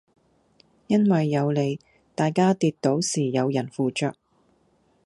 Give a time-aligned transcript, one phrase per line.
[0.87, 1.79] 因為有你，
[2.15, 4.15] 大家跌倒時有人扶著